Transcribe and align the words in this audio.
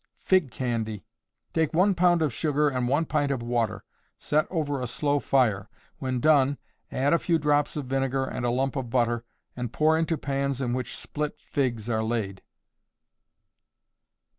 Fig 0.23 0.49
Candy. 0.49 1.05
Take 1.53 1.75
1 1.75 1.93
pound 1.93 2.23
of 2.23 2.33
sugar 2.33 2.69
and 2.69 2.87
1 2.87 3.05
pint 3.05 3.31
of 3.31 3.43
water, 3.43 3.83
set 4.17 4.47
over 4.49 4.81
a 4.81 4.87
slow 4.87 5.19
fire. 5.19 5.69
When 5.99 6.19
done, 6.19 6.57
add 6.91 7.13
a 7.13 7.19
few 7.19 7.37
drops 7.37 7.75
of 7.77 7.85
vinegar 7.85 8.25
and 8.25 8.43
a 8.43 8.49
lump 8.49 8.75
of 8.75 8.89
butter, 8.89 9.23
and 9.55 9.71
pour 9.71 9.99
into 9.99 10.17
pans 10.17 10.59
in 10.59 10.73
which 10.73 10.97
split 10.97 11.35
figs 11.39 11.87
are 11.87 12.01
laid. 12.03 12.41